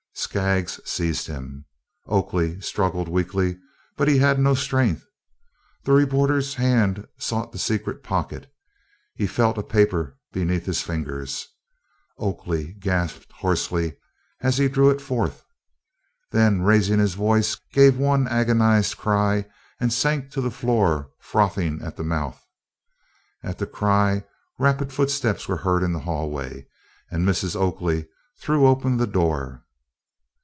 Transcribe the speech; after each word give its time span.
Skaggs 0.13 0.79
seized 0.85 1.25
him. 1.27 1.65
Oakley 2.05 2.61
struggled 2.61 3.09
weakly, 3.09 3.57
but 3.97 4.07
he 4.07 4.19
had 4.19 4.39
no 4.39 4.53
strength. 4.53 5.03
The 5.83 5.93
reporter's 5.93 6.53
hand 6.53 7.07
sought 7.17 7.51
the 7.51 7.57
secret 7.57 8.03
pocket. 8.03 8.51
He 9.15 9.25
felt 9.25 9.57
a 9.57 9.63
paper 9.63 10.19
beneath 10.31 10.67
his 10.67 10.81
fingers. 10.81 11.47
Oakley 12.19 12.73
gasped 12.75 13.31
hoarsely 13.31 13.97
as 14.41 14.57
he 14.59 14.67
drew 14.69 14.89
it 14.91 15.01
forth. 15.01 15.43
Then 16.29 16.61
raising 16.61 16.99
his 16.99 17.15
voice 17.15 17.55
gave 17.73 17.97
one 17.97 18.27
agonised 18.27 18.97
cry, 18.97 19.47
and 19.79 19.91
sank 19.91 20.29
to 20.31 20.41
the 20.41 20.51
floor 20.51 21.09
frothing 21.19 21.81
at 21.81 21.97
the 21.97 22.03
mouth. 22.03 22.39
At 23.41 23.57
the 23.57 23.65
cry 23.67 24.23
rapid 24.59 24.93
footsteps 24.93 25.47
were 25.47 25.57
heard 25.57 25.81
in 25.83 25.93
the 25.93 25.99
hallway, 26.01 26.67
and 27.09 27.27
Mrs. 27.27 27.55
Oakley 27.55 28.07
threw 28.39 28.67
open 28.67 28.97
the 28.97 29.07
door. 29.07 29.65